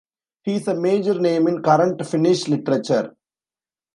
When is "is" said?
0.55-0.67